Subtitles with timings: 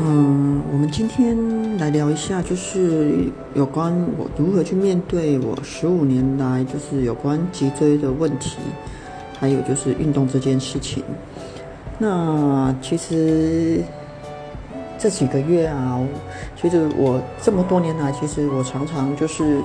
[0.00, 1.36] 嗯，我们今天
[1.76, 3.24] 来聊一下，就是
[3.54, 8.58] 有关我如何去面对我十五年来就是有关脊椎的问题，
[9.40, 11.02] 还有就是运动这件事情。
[11.98, 13.82] 那其实
[14.98, 16.00] 这几个月啊，
[16.60, 19.60] 其实我这么多年来，其实我常常就是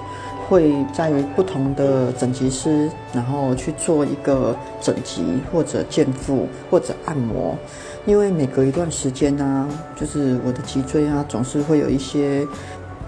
[0.48, 7.58] 会在不同的整脊师，然后去做一个整脊或者健腹或者按摩。
[8.06, 12.46] 因为每隔一段时间呢，就是我的脊椎啊，总是会有一些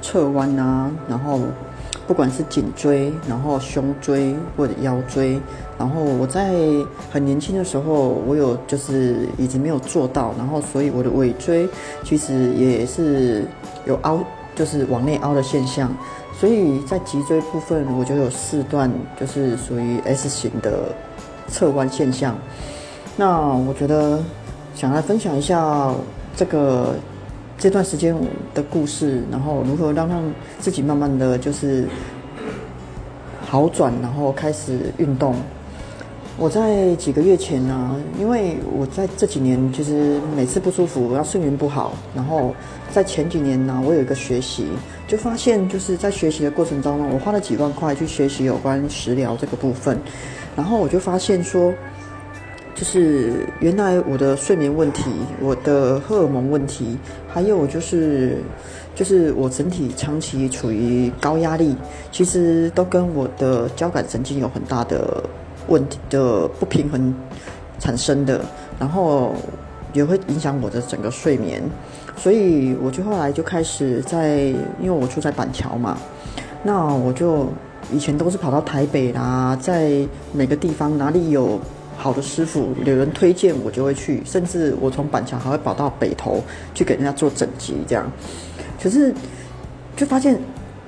[0.01, 1.39] 侧弯啊，然后
[2.07, 5.39] 不管是颈椎，然后胸椎或者腰椎，
[5.77, 6.53] 然后我在
[7.11, 11.67] 很年轻的时候，我有就是一直没有做到，然后所以我的尾椎
[12.03, 13.45] 其实也是
[13.85, 14.19] 有凹，
[14.55, 15.95] 就是往内凹的现象，
[16.33, 20.95] 所以在脊椎部分我就有四段，就是属于 S 型的
[21.47, 22.35] 侧弯现象。
[23.17, 24.19] 那我觉得。
[24.75, 25.89] 想来分享一下
[26.35, 26.95] 这个
[27.57, 28.15] 这段时间
[28.53, 30.21] 的故事，然后如何让让
[30.59, 31.87] 自己慢慢的就是
[33.45, 35.35] 好转，然后开始运动。
[36.37, 42.53] 我在几个月前呢，因为我在这几年就是每次不舒服，然后睡眠不好，然后
[42.91, 44.67] 在前几年呢，我有一个学习，
[45.07, 49.97] 就发现就是在学习的过程当中，我花了几万块去学习有关食疗这个部分，
[50.57, 51.73] 然后我就发现说。
[52.76, 55.09] 就是原来我的睡眠问题，
[55.40, 58.40] 我的荷尔蒙问题，还有就是，
[58.93, 61.73] 就是我整体长期处于高压力，
[62.12, 65.23] 其实都跟我的交感神经有很大的
[65.69, 67.16] 问题的不平衡
[67.79, 68.44] 产生的，
[68.78, 69.34] 然后
[69.94, 71.63] 也会影响我的整个睡眠，
[72.18, 74.40] 所以我就后来就开始在，
[74.81, 75.97] 因为我住在板桥嘛，
[76.62, 77.47] 那我就
[77.90, 81.57] 以前都是跑到台北啦，在每个地方哪里有。
[81.97, 86.44] 好的师傅，有人推荐我就会去，甚至我从板桥还会跑到北投
[86.74, 88.12] 去给人家做整脊，这样。
[88.81, 89.13] 可是
[89.96, 90.40] 就发现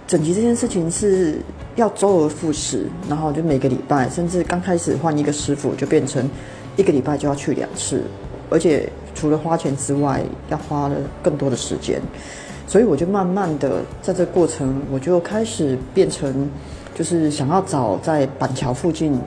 [0.05, 1.39] 整脊这件事情是
[1.75, 6.29] 要周而复始，然后就每个礼拜，甚至刚开始换一个师傅就变成
[6.75, 8.03] 一个礼拜就要去两次，
[8.49, 11.99] 而且除了花钱之外，要花了更多的时间。
[12.67, 16.49] 所以我就慢慢的在这过程，我就开始变成
[16.93, 19.19] 就是想要找在板桥附近。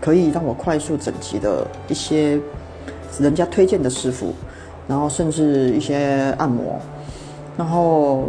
[0.00, 2.40] 可以让我快速整齐的一些
[3.18, 4.32] 人家推荐的师傅，
[4.86, 6.80] 然后甚至一些按摩，
[7.56, 8.28] 然后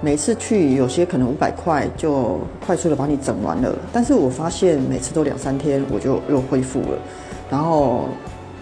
[0.00, 6.98] 每次去有些可能五百块就快速的把你整完了，但是我发现每次都两三天我就又恢复了，
[7.50, 8.04] 然后，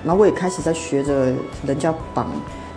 [0.05, 1.33] 然后我也开始在学着
[1.67, 2.31] 人家绑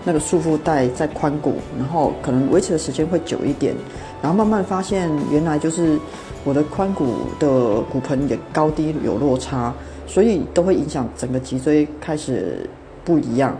[0.03, 3.75] 那个束缚带在髋骨，然后可能维持的时间会久一点，
[4.21, 5.99] 然后慢慢发现原来就是。
[6.45, 7.05] 我的髋骨
[7.37, 9.73] 的骨盆也高低有落差，
[10.07, 12.67] 所以都会影响整个脊椎开始
[13.03, 13.55] 不一样，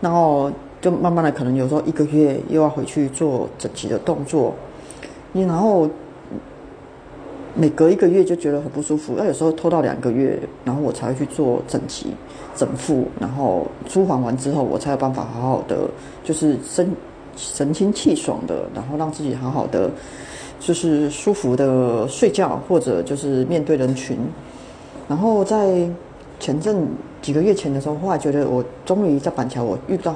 [0.00, 4.54] 然后就慢慢的可能有时候一个月又要回去做整脊的动作，
[5.32, 5.88] 你然后
[7.54, 12.08] 每隔一个月就觉得很不舒服，要有时候拖到两个月，然后我才会去做整脊
[12.54, 15.88] 整腹，然后舒缓完之后，我才有办法好好的
[16.22, 16.90] 就是身
[17.36, 19.90] 神清气爽的，然后让自己好好的。
[20.64, 24.16] 就是舒服的睡觉，或者就是面对人群。
[25.08, 25.88] 然后在
[26.38, 26.86] 前阵
[27.20, 30.14] 几个月前的时候，后来觉得我终于在板桥，我遇到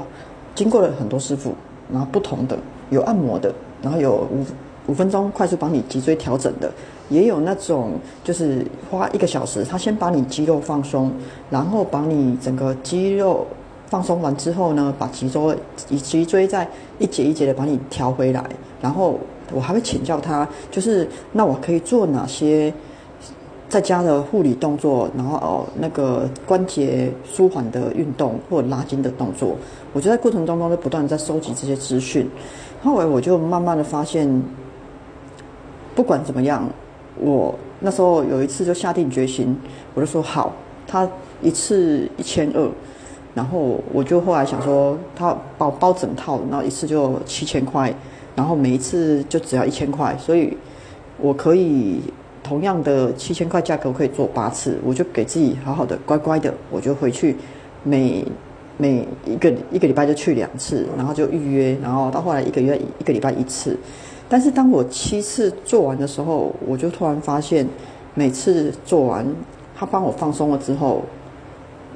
[0.55, 1.53] 经过了很多师傅，
[1.91, 2.57] 然后不同的
[2.91, 3.53] 有按摩的，
[3.83, 4.45] 然后有五
[4.87, 6.73] 五分钟快速帮你脊椎调整的，
[7.09, 11.13] 也有那种就是花一个小时，他先把你肌肉放松，
[11.51, 13.45] 然后把你整个肌肉
[13.89, 15.57] 放松完之后呢，把脊椎
[15.91, 16.67] 以脊椎再
[17.01, 18.45] 一节一节的把你调回来，
[18.81, 19.19] 然后。
[19.53, 22.73] 我还会请教他，就是那我可以做哪些
[23.69, 29.57] 在家的护理动作，然后哦那个关节舒缓的运动或拉筋的动作。
[29.93, 32.29] 我就在过程当中就不断在收集这些资讯。
[32.83, 34.43] 后来我就慢慢的发现，
[35.95, 36.69] 不管怎么样，
[37.19, 39.57] 我那时候有一次就下定决心，
[39.95, 40.53] 我就说好，
[40.87, 41.09] 他
[41.41, 42.69] 一次一千二，
[43.35, 47.93] 然后我就后来想说，他包包整套，然后一次就七千块。
[48.37, 50.57] 然后每一次就只要一千块，所以
[51.19, 52.01] 我可以
[52.45, 57.35] 同样的七千块价格，我可以做八次，我就给自己好好的乖乖的，我就回去
[57.83, 58.25] 每
[58.77, 63.77] 每一个一个礼拜就去两次，然后就预约，然后到后来一个月一个礼拜一次。
[64.29, 67.67] 但是当我七次做完的时候，我就突然发现，
[68.15, 69.27] 每次做完
[69.75, 71.03] 他帮我放松了之后，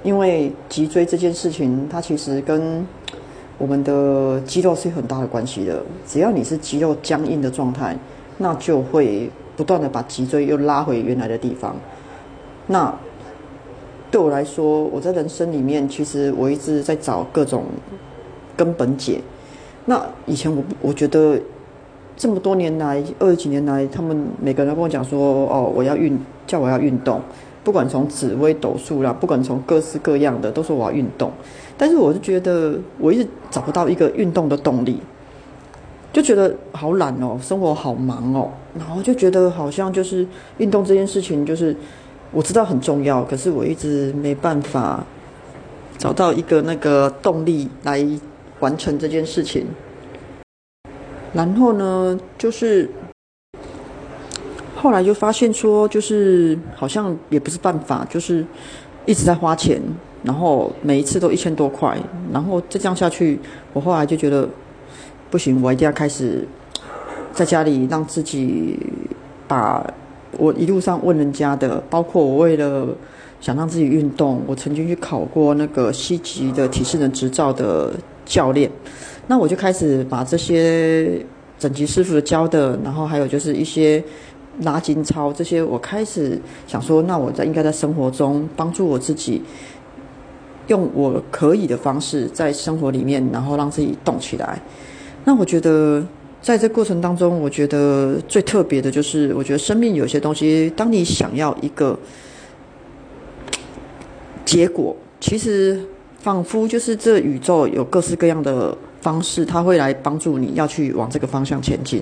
[0.02, 2.86] 因为脊椎这件事情，它其实跟
[3.60, 7.94] 我们的肌肉是有很大的关系的，只要你是肌肉僵硬的状态，
[8.38, 11.76] 那就会不断的把脊椎又拉回原来的地方。
[12.66, 12.90] 那
[14.10, 17.64] 对我来说，我在人生里面，其实我一直在找各种
[18.56, 19.20] 根本解。
[19.84, 21.38] 那以前我我觉得
[22.16, 27.20] 这么多年来，二十几年来，他们每个人跟我讲说，哦，我要运，叫我要运动，
[27.62, 31.30] 不管从紫微斗数啦，不管从各式各样的，都说我要运动。
[31.76, 35.00] 但是我是觉得，我一直找不到一个运动的动力，
[36.12, 40.26] 就觉得好懒哦，生活好忙哦，然后就觉得好像就是
[40.58, 41.74] 运动这件事情，就是
[42.32, 45.04] 我知道很重要，可是我一直没办法
[45.98, 48.06] 找到一个那个动力来
[48.60, 49.66] 完成这件事情。
[51.32, 52.90] 然后呢，就是
[54.80, 58.44] 后来就发现说，就是好像也不是办法，就是
[59.04, 59.80] 一直在花钱。
[60.22, 61.96] 然后每一次都一千多块，
[62.30, 63.38] 然后再这样下去，
[63.72, 64.46] 我后来就觉得
[65.30, 66.46] 不行，我一定要开始
[67.32, 68.78] 在家里让自己
[69.48, 69.82] 把
[70.36, 72.88] 我一路上问人家的，包括我为了
[73.40, 77.90] 想让自己运动，我曾经去考过那个西级的体适能执照的
[78.26, 78.70] 教练，
[79.26, 81.24] 那我就开始把这些
[81.58, 84.04] 整级师傅的教的，然后还有就是一些
[84.60, 89.42] 拉筋操这些，我开始想说，那我在应该在生活中帮助我自己。
[90.68, 94.56] 用我可以的方式，在生活里面，然后让自己动起来。
[95.24, 96.00] 那我觉得，
[96.40, 101.98] 在这过程当中，我觉得最特别的就是，我觉得生命有些东西，当你想要一个
[104.44, 105.84] 结果，其实
[106.20, 112.00] 仿佛就是这宇宙有各式各样的方式，它会来帮助你要去往这个方向前进。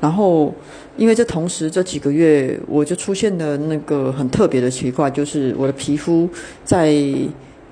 [0.00, 0.54] 然后，
[0.96, 6.28] 因为这同时这几个月，我就出现了那个很特别的奇怪，就是我的皮肤
[6.64, 6.94] 在。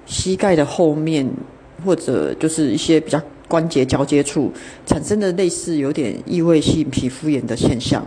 [0.04, 1.26] 膝盖的后面，
[1.84, 4.52] 或者就是一些比较关节交接处
[4.84, 8.04] 产生的类似有点异位性皮肤炎的现象。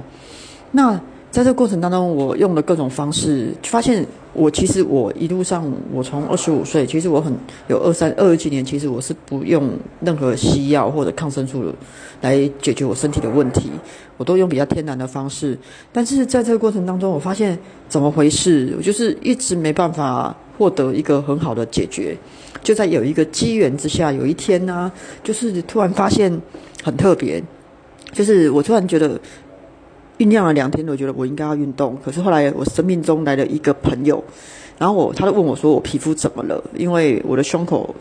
[0.71, 1.01] 那
[1.35, 7.33] 在这个过程当中，我用了各种方式，发现我其实我一路上，我从二十五岁，其实我很
[7.67, 11.65] 有二三二十几年，其实我是不用任何西药或者抗生素
[12.21, 13.69] 来解决我身体的问题，
[14.15, 15.57] 我都用比较天然的方式。
[15.91, 17.59] 但是在这个过程当中，我发现
[17.89, 20.33] 怎么回事，我就是一直没办法。
[20.57, 22.15] 获得一个很好的解决，
[22.63, 24.89] 就在有一个机缘之下，有一天呢，
[25.21, 26.31] 就是突然发现
[26.81, 27.43] 很特别，
[28.13, 29.19] 就是我突然觉得
[30.17, 31.97] 酝酿了两天，我觉得我应该要运动。
[32.03, 34.23] 可是后来我生命中来了一个朋友，
[34.77, 37.95] 然后我他就问我说：“我皮肤怎么了？”因为我的胸口。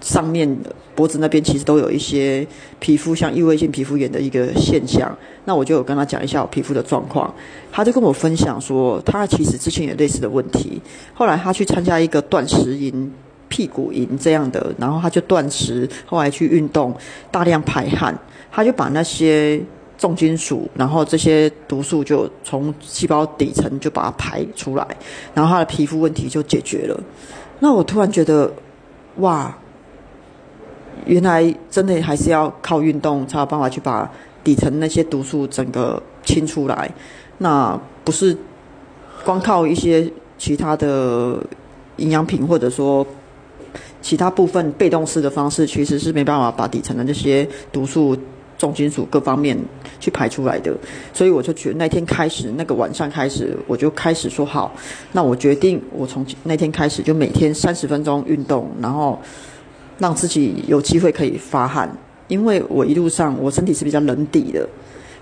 [0.00, 0.48] 上面
[0.94, 2.46] 脖子那边其实都有一些
[2.78, 5.12] 皮肤像异位性皮肤炎的一个现象，
[5.44, 7.34] 那我就有跟他讲一下我皮肤的状况，
[7.72, 10.80] 他就跟我分享说，他其实之前有类似的问题，
[11.14, 13.12] 后来他去参加一个断食营、
[13.48, 16.94] 屁股营这样的，然后他就断食，后来去运动，
[17.32, 18.16] 大量排汗，
[18.52, 19.60] 他就把那些
[19.98, 24.86] 重金属，然后这些毒素就从细胞底层就把它排出来，
[25.34, 26.98] 然后他的皮肤问题就解决了。
[27.58, 28.50] 那我突然觉得，
[29.16, 29.54] 哇！
[31.06, 34.10] 原来真的还是要靠运动才有办法去把
[34.44, 36.90] 底层那些毒素整个清出来，
[37.38, 38.36] 那不是
[39.24, 41.40] 光靠一些其他的
[41.96, 43.06] 营养品或者说
[44.02, 48.14] 其他部分被动式的方式，其实是没办法把底层的那些毒素、
[48.58, 49.56] 重金属各方面
[49.98, 50.76] 去排出来的。
[51.14, 54.74] 所以我就觉得那天开始，那个晚上开始，我就开始说好，
[55.12, 59.18] 那我决定我从那天开始就每天三十分钟运动，然后。
[60.00, 61.90] 让自己有机会可以发汗，
[62.28, 64.64] 因为我一路上我身体是比较冷底的，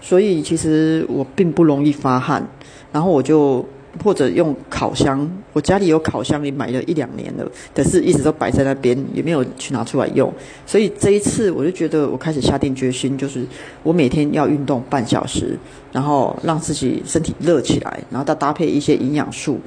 [0.03, 2.47] 所以其实我并不容易发汗。
[2.93, 3.65] 然后我就
[4.03, 10.33] 或者用烤箱，我家里有烤箱，也买了一两年了，但是一直都摆在那边，也没有去拿出来用。
[10.67, 13.45] 所以这一次我就觉得我开始下定决心，就是
[13.83, 15.59] 我每天要运动半小时，
[15.93, 19.59] 然后让自己身体热起来，然后再搭配一些营养素，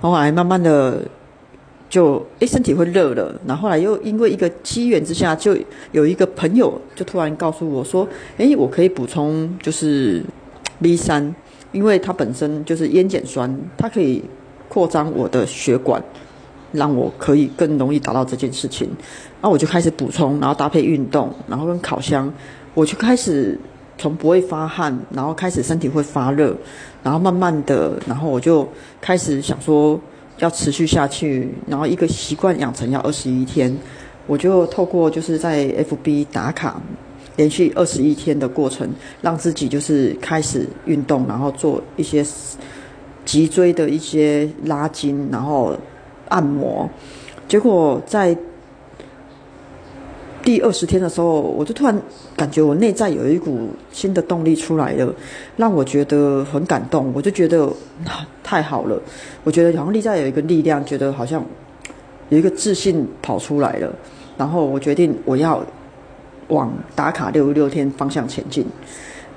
[0.00, 1.02] 后来慢慢的。
[1.92, 5.54] 就诶，身体会热了，然后来又因为一个机缘之下，就
[5.90, 10.24] 有一个朋友就突然告诉我说：“诶，我可以补充就是
[10.80, 11.34] B 三，
[11.72, 14.22] 因为它本身就是烟碱酸，它可以
[14.68, 16.02] 扩张我的血管，
[16.70, 18.88] 让我可以更容易达到这件事情。”
[19.42, 22.32] 那我就开始补充，然后搭配运动，然后跟烤箱，
[22.74, 23.58] 我就开始
[23.98, 26.56] 从不会发汗，然后开始身体会发热，
[27.02, 28.68] 然后慢慢的，然后我就
[29.00, 30.00] 开始想说。
[30.38, 33.72] 要持续下去，然后一个习惯养成要二十一天，
[34.26, 36.82] 我就透过就是在 FB 打卡，
[37.36, 38.88] 连续二十一天的过程，
[39.20, 42.24] 让自己就是开始运动，然后做一些
[43.24, 45.76] 脊椎的一些拉筋，然后
[46.28, 46.88] 按摩，
[47.48, 48.36] 结果在。
[50.44, 52.02] 第二十天的时候，我就突然
[52.36, 55.14] 感觉我内在有一股新的动力出来了，
[55.56, 57.12] 让我觉得很感动。
[57.14, 57.72] 我就觉得
[58.42, 59.00] 太好了，
[59.44, 61.44] 我觉得好像内在有一个力量，觉得好像
[62.28, 63.94] 有一个自信跑出来了。
[64.36, 65.64] 然后我决定我要
[66.52, 68.64] 往打卡六十六天方向前进。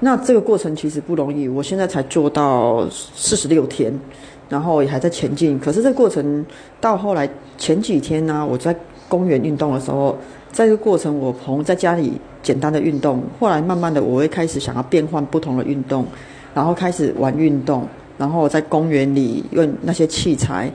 [0.02, 3.98] 那这个过程其实不容易，我现在才做到四十六天，
[4.50, 5.58] 然后也还在前进。
[5.58, 6.46] 可是这个过程
[6.82, 8.76] 到后来前几天呢，我在
[9.08, 10.18] 公园运动的时候，
[10.52, 12.12] 在这个过程我朋友在家里
[12.44, 16.06] 简单的运动，后来慢慢的我会开始想要变换不同的运动，
[16.54, 20.70] 然后开始玩运动，然后在公园里用那些器材，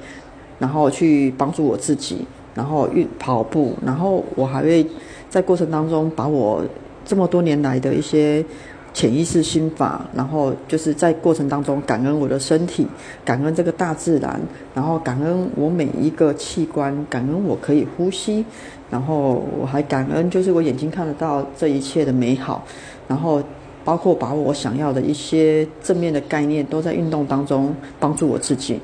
[0.58, 4.86] 然后去帮助我自己，然后运跑步，然后我还会
[5.30, 6.62] 在过程当中把我
[7.06, 8.44] 这么多年来的一些。
[8.92, 12.84] 潜意识心法，然后就是在过程当中感恩我的身体，
[13.24, 14.40] 感恩这个大自然，
[14.74, 18.44] 然后感恩我每一个器官，感恩我可以呼吸，
[18.90, 22.64] 然后我还感恩就是我眼睛看得到这一切的美好，
[23.06, 23.40] 然后
[23.84, 28.80] 包括把我想要的一些正面的概念都在运动当中帮助我自己，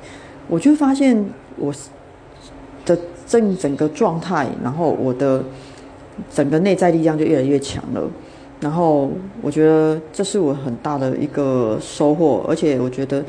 [0.46, 1.20] 我就发现
[1.56, 1.74] 我
[2.84, 5.42] 的整整个状态，然后我的
[6.30, 8.02] 整个内在力量就越来越强了。
[8.58, 9.10] 然后
[9.42, 13.22] 我觉得这是我很大的一个收获，而且我觉得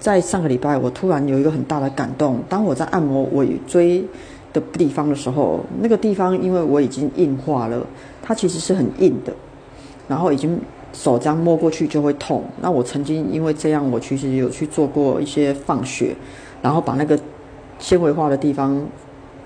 [0.00, 2.40] 在上个礼拜我突然有一个很大的感动。
[2.48, 4.04] 当我在按摩尾椎
[4.52, 7.86] 的地方的时候，那个地方因为我已经硬化了，
[8.20, 9.32] 它其实是很硬的，
[10.08, 10.58] 然后已经
[10.92, 12.42] 手这样摸过去就会痛。
[12.60, 16.16] 那我曾经因为这样，我其实有去做过一些放血，
[16.60, 17.16] 然后把那个
[17.78, 18.84] 纤维化的地方。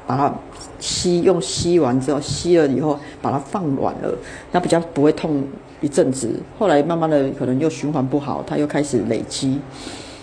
[0.08, 0.34] 把它
[0.80, 4.10] 吸，用吸完之后，吸了以后把它放软了，
[4.52, 5.44] 那比较不会痛
[5.82, 6.30] 一阵子。
[6.58, 9.60] 后来慢慢的可能又循环不好，它又开始累积。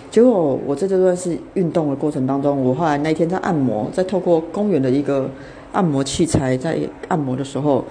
[0.09, 5.29] 结果我在这段是运动的过程当中，我后来那一天在按摩，在透过公园的一个
[5.71, 7.85] 按摩器材在按摩的时候，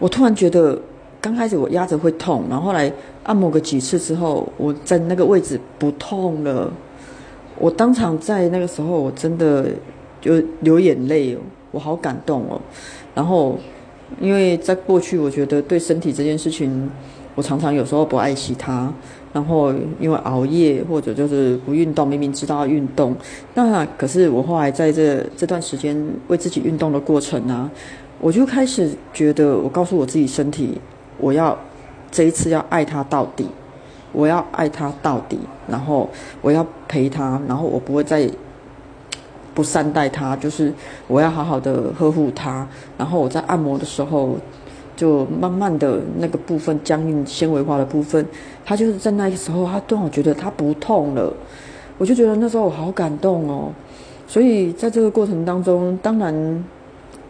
[0.00, 0.76] 我突然觉得
[1.20, 6.68] 刚开始我压着会痛，然后后来按摩个几次之后，我在那个位置不痛了。
[7.56, 9.70] 我当场在那个时候，我真的。
[10.26, 11.38] 就流眼泪，
[11.70, 12.60] 我好感动哦。
[13.14, 13.58] 然后，
[14.20, 16.90] 因为在过去，我觉得对身体这件事情，
[17.34, 18.92] 我常常有时候不爱惜它。
[19.32, 23.14] 然后，因为熬夜或者就是不运动，明明知道要运动，
[23.52, 25.94] 那可是我后来在这这段时间
[26.28, 27.70] 为自己运动的过程呢，
[28.18, 30.78] 我就开始觉得，我告诉我自己身体，
[31.18, 31.58] 我要
[32.10, 33.46] 这一次要爱它到底，
[34.12, 36.08] 我要爱它到底，然后
[36.40, 38.26] 我要陪它，然后我不会再。
[39.56, 40.70] 不善待它，就是
[41.08, 42.68] 我要好好的呵护它。
[42.98, 44.36] 然后我在按摩的时候，
[44.94, 48.26] 就慢慢的那个部分僵硬纤维化的部分，
[48.66, 51.32] 它就是在那个时候，它让我觉得它不痛了。
[51.96, 53.72] 我就觉得那时候我好感动哦。
[54.28, 56.64] 所以在这个过程当中，当然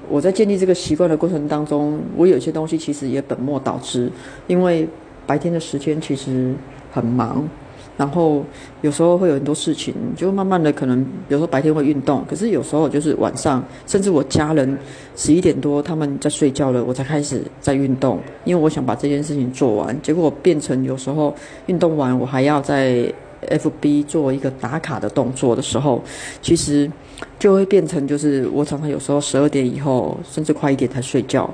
[0.09, 4.11] 我在建立这个习惯的过程当中，我有些东西其实也本末倒置，
[4.49, 4.88] 因为
[5.26, 6.52] 白天的时间其实
[6.90, 7.49] 很忙。
[7.97, 8.45] 然后
[8.83, 14.79] 有时候会有很多事情，就慢慢的可能，有时候白天会运动，可是有时候就是晚上，甚至我家人
[15.17, 19.97] 十一点多他们在睡觉了，我才开始在运动，因为我想把这件事情做完。
[20.03, 21.35] 结果变成有时候
[21.67, 23.11] 运动完，我还要在
[23.49, 26.03] FB 做一个打卡的动作的时候，
[26.43, 26.91] 其实
[27.38, 31.49] 就会变成就是我常常有时候十二点以后，甚至快一点才睡觉，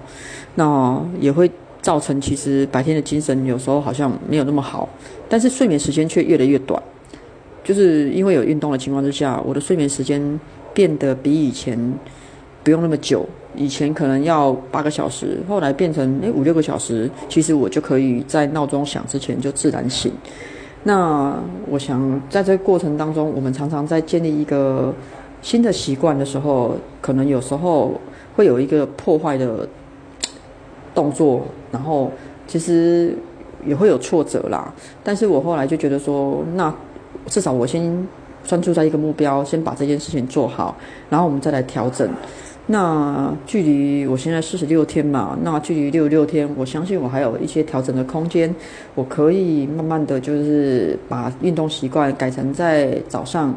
[0.56, 1.48] 那也会。
[1.82, 4.88] 造成其实白天的精神有时候好像没有那么好，
[5.28, 6.80] 但是睡眠时间却越来越短，
[7.64, 10.40] 就是因为有运动的情况之下，我的睡眠时间
[10.72, 11.76] 变得比以前
[12.62, 20.12] 不用那么久，以前可能要八个小时，后来变成诶五六个小时，其实我就可以在闹钟响之前就自然醒。
[20.84, 21.36] 那
[21.68, 24.94] 我想在这个过程当中，我们常常在建立一个
[25.42, 28.00] 新的习惯的时候，可能有时候
[28.36, 29.68] 会有一个破坏的。
[30.94, 31.40] 动作，
[31.72, 32.12] 然后
[32.46, 33.16] 其实
[33.66, 34.72] 也会有挫折啦。
[35.02, 36.72] 但是我后来就觉得说，那
[37.26, 38.06] 至少我先
[38.44, 40.76] 专注在一个目标，先把这件事情做好，
[41.10, 42.08] 然后我们再来调整。
[42.66, 48.54] 那距离我现在四十六天嘛，那距离六十六天，我相信我还有一些调整的空间。
[48.94, 53.52] 我可以慢慢的就是把运动习惯改成在早上。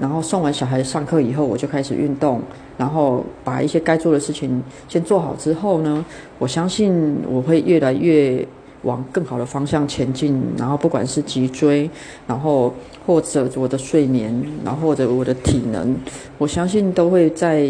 [0.00, 2.40] 然后送完小孩上课以后，我就开始运动，
[2.76, 6.04] 然后把一些该做的事情先做好之后呢，
[6.38, 8.46] 我相信我会越来越
[8.82, 10.40] 往更好的方向前进。
[10.56, 11.90] 然后不管是脊椎，
[12.26, 12.72] 然后
[13.04, 15.96] 或者我的睡眠，然后或者我的体能，
[16.38, 17.68] 我相信都会在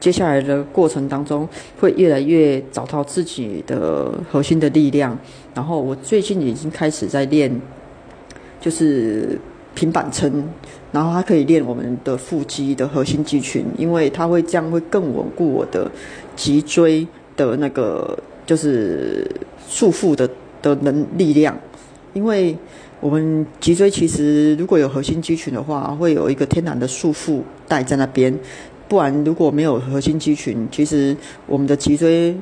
[0.00, 1.48] 接下来的过程当中
[1.78, 5.16] 会越来越找到自己的核心的力量。
[5.54, 7.60] 然后我最近已经开始在练，
[8.60, 9.38] 就是
[9.80, 10.44] 平板撑。
[10.92, 15.90] 然后它可以练我们的腹肌的核心肌群，因为它会这样会更稳固我的
[16.36, 17.06] 脊椎
[17.36, 19.24] 的那个就是
[19.68, 20.28] 束缚的
[20.60, 21.56] 的能力量。
[22.12, 22.56] 因为
[22.98, 28.36] 我们脊椎其实如果有核心肌群的话，会有一个天然的束缚带在那边。
[28.88, 32.34] 不然如果没有核心肌群，其实我们的脊椎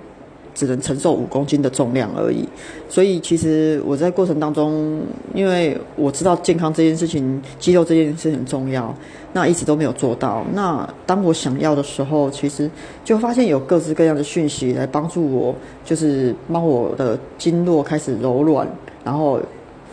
[0.59, 2.45] 只能承受五公斤的重量而已。
[2.89, 5.01] 所以其实我在过程当中，
[5.33, 8.93] 因为我知道健康这件事情、肌肉这件事很重要，
[9.33, 10.45] 那一直都没有做到。
[10.53, 12.69] 那当我想要的时候，其实
[13.05, 18.67] 就发现有各式各样的讯息来帮助我，就是帮我的经络开始柔软，
[19.05, 19.39] 然后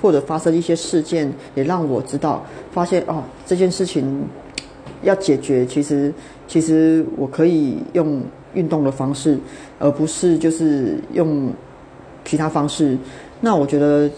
[0.01, 4.25] 或者发生一些事件，也让我知道，发现哦这件事情
[5.03, 6.11] 要解决，其实
[6.47, 8.19] 其实我可以用。
[8.55, 9.37] 运动的方式，
[9.77, 11.51] 而不是就是用
[12.23, 12.97] 其他方式。
[13.41, 14.09] 那我觉得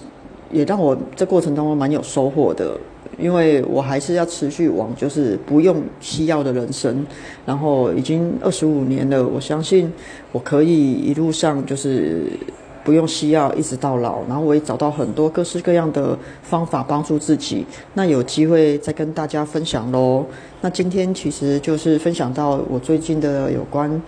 [0.52, 2.78] 也让我这过程当中蛮有收获的，
[3.18, 7.06] 因为我还是要持续往就是不用西药的人生。
[7.46, 9.92] 然后已经二十五年了，我相信
[10.32, 12.28] 我可以一路上就是
[12.86, 14.20] 不用西药一直到老。
[14.30, 17.66] 然后我也找到很多各式各样的方法帮助自己。
[17.94, 20.26] 那有机会再跟大家分享喽。
[20.62, 24.02] 那今天其实就是分享到我最近的有关。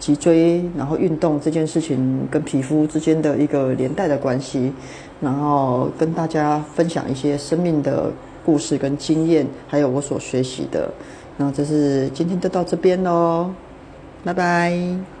[0.00, 4.72] 脊椎，然后运动这件事情跟皮肤之间的一个连带的关系，
[5.20, 8.10] 然后跟大家分享一些生命的
[8.44, 10.90] 故事跟经验，还有我所学习的。
[11.36, 13.50] 那这是今天就到这边喽，
[14.24, 15.19] 拜拜。